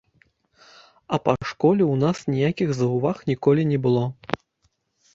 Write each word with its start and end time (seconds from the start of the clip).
А 1.17 1.19
па 1.25 1.35
школе 1.51 1.83
ў 1.87 1.95
нас 2.05 2.17
ніякіх 2.33 2.75
заўваг 2.81 3.23
ніколі 3.35 3.71
не 3.77 3.83
было. 3.89 4.03